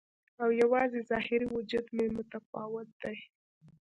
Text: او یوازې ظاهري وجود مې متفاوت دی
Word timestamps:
او 0.41 0.49
یوازې 0.61 0.99
ظاهري 1.09 1.47
وجود 1.55 1.85
مې 1.95 2.05
متفاوت 2.17 2.87
دی 3.01 3.17